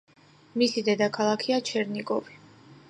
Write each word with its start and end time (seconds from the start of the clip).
მისი 0.61 0.83
დედაქალაქია 0.87 1.61
ჩერნიგოვი. 1.73 2.41